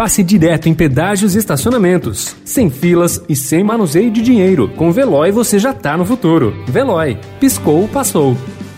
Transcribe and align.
passe 0.00 0.22
direto 0.22 0.66
em 0.66 0.72
pedágios 0.72 1.34
e 1.34 1.38
estacionamentos, 1.38 2.34
sem 2.42 2.70
filas 2.70 3.22
e 3.28 3.36
sem 3.36 3.62
manuseio 3.62 4.10
de 4.10 4.22
dinheiro. 4.22 4.66
Com 4.70 4.90
Veloy 4.90 5.30
você 5.30 5.58
já 5.58 5.74
tá 5.74 5.94
no 5.94 6.06
futuro. 6.06 6.54
Veloy, 6.66 7.18
piscou, 7.38 7.86
passou. 7.86 8.34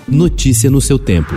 Notícia 0.08 0.68
no 0.68 0.80
seu 0.80 0.98
tempo. 0.98 1.32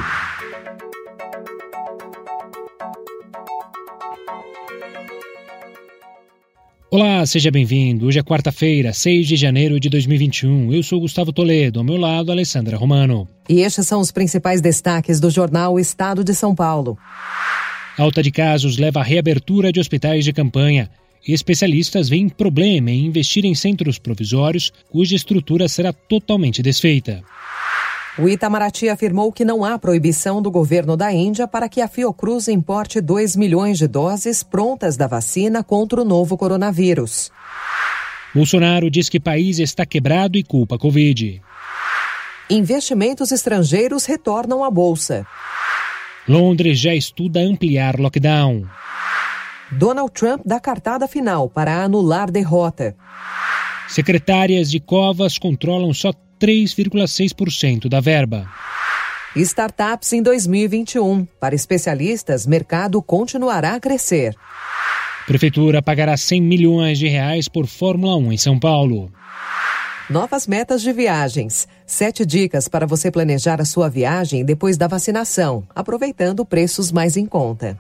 Olá, 6.90 7.24
seja 7.28 7.52
bem-vindo. 7.52 8.08
Hoje 8.08 8.18
é 8.18 8.24
quarta-feira, 8.24 8.92
6 8.92 9.28
de 9.28 9.36
janeiro 9.36 9.80
de 9.80 9.88
2021. 9.90 10.74
Eu 10.74 10.82
sou 10.82 11.00
Gustavo 11.00 11.32
Toledo, 11.32 11.78
ao 11.78 11.86
meu 11.86 11.98
lado, 11.98 12.32
Alessandra 12.32 12.76
Romano. 12.76 13.28
E 13.48 13.62
estes 13.62 13.86
são 13.86 14.02
os 14.02 14.12
principais 14.12 14.62
destaques 14.62 15.20
do 15.20 15.30
jornal 15.30 15.80
Estado 15.80 16.24
de 16.24 16.34
São 16.34 16.56
Paulo. 16.56 16.98
Alta 17.98 18.22
de 18.22 18.30
casos 18.30 18.78
leva 18.78 19.00
à 19.00 19.04
reabertura 19.04 19.72
de 19.72 19.80
hospitais 19.80 20.26
de 20.26 20.34
campanha. 20.34 20.90
E 21.28 21.34
especialistas 21.34 22.10
veem 22.10 22.30
problema 22.30 22.92
em 22.92 23.06
investir 23.06 23.46
em 23.46 23.56
centros 23.56 23.98
provisórios 23.98 24.72
cuja 24.92 25.16
estrutura 25.16 25.68
será 25.68 25.92
totalmente 25.92 26.62
desfeita. 26.62 27.24
O 28.18 28.30
Itamaraty 28.30 28.90
afirmou 28.90 29.32
que 29.32 29.44
não 29.44 29.66
há 29.66 29.78
proibição 29.80 30.42
do 30.42 30.52
governo 30.52 30.96
da 30.96 31.12
Índia 31.12 31.48
para 31.48 31.68
que 31.68 31.82
a 31.82 31.88
Fiocruz 31.88 32.48
importe 32.48 33.02
2 33.02 33.36
milhões 33.36 33.78
de 33.78 33.88
doses 33.88 34.44
prontas 34.44 34.96
da 34.96 35.08
vacina 35.08 35.64
contra 35.64 36.02
o 36.02 36.06
novo 36.06 36.38
coronavírus. 36.38 37.32
Bolsonaro 38.34 38.90
diz 38.90 39.10
que 39.10 39.20
país 39.20 39.60
está 39.60 39.86
quebrado 39.86 40.38
e 40.38 40.44
culpa 40.44 40.76
a 40.76 40.80
Covid. 40.80 41.42
Investimentos 42.50 43.32
estrangeiros 43.32 44.06
retornam 44.06 44.64
à 44.64 44.70
Bolsa. 44.70 45.26
Londres 46.28 46.80
já 46.80 46.94
estuda 46.96 47.40
ampliar 47.40 48.00
lockdown. 48.00 48.66
Donald 49.72 50.12
Trump 50.12 50.42
dá 50.46 50.60
cartada 50.60 51.08
final 51.08 51.50
para 51.50 51.84
anular 51.84 52.32
derrota. 52.32 52.96
Secretárias 53.88 54.72
de 54.72 54.80
Covas 54.80 55.38
controlam 55.38 55.94
só 55.94 56.12
3,6% 56.40 57.88
da 57.88 58.00
verba. 58.00 58.50
Startups 59.36 60.14
em 60.14 60.22
2021. 60.22 61.26
Para 61.40 61.56
especialistas, 61.56 62.48
mercado 62.48 63.02
continuará 63.02 63.76
a 63.76 63.80
crescer. 63.80 64.36
Prefeitura 65.28 65.82
pagará 65.82 66.16
100 66.16 66.42
milhões 66.42 67.00
de 67.00 67.08
reais 67.08 67.48
por 67.48 67.68
Fórmula 67.68 68.16
1 68.16 68.34
em 68.34 68.38
São 68.38 68.60
Paulo. 68.60 69.12
Novas 70.08 70.46
metas 70.46 70.84
de 70.84 70.94
viagens. 70.94 71.68
Sete 71.84 72.24
dicas 72.24 72.68
para 72.68 72.86
você 72.86 73.10
planejar 73.10 73.60
a 73.60 73.66
sua 73.66 73.90
viagem 73.90 74.46
depois 74.46 74.78
da 74.78 74.88
vacinação, 74.88 75.64
aproveitando 75.74 76.46
preços 76.46 76.92
mais 76.92 77.18
em 77.18 77.26
conta. 77.26 77.76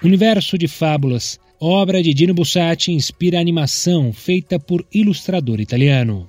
Universo 0.00 0.56
de 0.56 0.68
Fábulas. 0.68 1.40
Obra 1.60 2.00
de 2.00 2.14
Dino 2.14 2.32
Bussati 2.32 2.92
inspira 2.92 3.40
animação 3.40 4.12
feita 4.12 4.60
por 4.60 4.86
ilustrador 4.94 5.58
italiano. 5.58 6.28